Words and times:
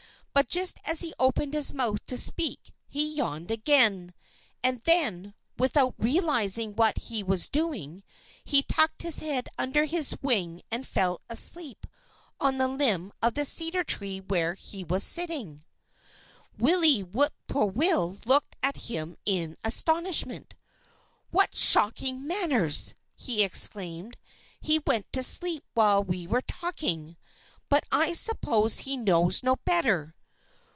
But 0.33 0.47
just 0.47 0.77
as 0.85 1.01
he 1.01 1.13
opened 1.19 1.53
his 1.53 1.73
mouth 1.73 2.03
to 2.05 2.17
speak 2.17 2.73
he 2.87 3.15
yawned 3.15 3.51
again. 3.51 4.13
And 4.63 4.79
then, 4.85 5.33
without 5.57 5.93
realizing 5.99 6.73
what 6.73 6.97
he 6.97 7.21
was 7.21 7.49
doing, 7.49 8.01
he 8.45 8.63
tucked 8.63 9.01
his 9.01 9.19
head 9.19 9.49
under 9.57 9.83
his 9.83 10.15
wing 10.21 10.61
and 10.71 10.87
fell 10.87 11.19
asleep 11.29 11.85
on 12.39 12.57
the 12.57 12.69
limb 12.69 13.11
of 13.21 13.33
the 13.33 13.43
cedar 13.43 13.83
tree 13.83 14.21
where 14.21 14.53
he 14.53 14.85
was 14.85 15.03
sitting. 15.03 15.65
Willie 16.57 17.03
Whip 17.03 17.33
poor 17.47 17.67
will 17.67 18.17
looked 18.25 18.55
at 18.63 18.77
him 18.77 19.17
in 19.25 19.57
astonishment. 19.65 20.55
"What 21.31 21.53
shocking 21.55 22.25
manners!" 22.25 22.95
he 23.15 23.43
exclaimed. 23.43 24.17
"He 24.61 24.79
went 24.79 25.11
to 25.11 25.23
sleep 25.23 25.65
while 25.73 26.01
we 26.03 26.25
were 26.25 26.41
talking. 26.41 27.17
But 27.67 27.83
I 27.91 28.13
suppose 28.13 28.79
he 28.79 28.95
knows 28.95 29.43
no 29.43 29.57
better." 29.65 30.15